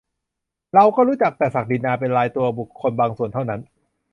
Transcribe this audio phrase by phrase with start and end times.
[0.73, 3.61] เราก็รู้จักแต่ศักดินาเป็นรายตัวบุคคลบางส่วนเท่านั้น